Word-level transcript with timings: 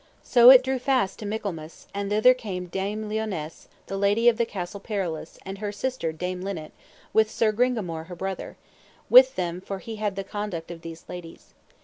So 0.23 0.49
it 0.49 0.63
drew 0.63 0.79
fast 0.79 1.19
to 1.19 1.27
Michaelmas; 1.27 1.87
and 1.93 2.09
thither 2.09 2.33
came 2.33 2.65
Dame 2.65 3.07
Lionesse, 3.07 3.67
the 3.85 3.97
lady 3.99 4.27
of 4.27 4.37
the 4.37 4.47
Castle 4.47 4.79
Perilous, 4.79 5.37
and 5.45 5.59
her 5.59 5.71
sister, 5.71 6.11
Dame 6.11 6.41
Linet, 6.41 6.71
with 7.13 7.29
Sir 7.29 7.51
Gringamore, 7.51 8.07
her 8.07 8.15
brother, 8.15 8.57
with 9.11 9.35
them 9.35 9.61
for 9.61 9.77
he 9.77 9.97
had 9.97 10.15
the 10.15 10.23
conduct 10.23 10.71
of 10.71 10.81
these 10.81 11.05
ladies. 11.07 11.53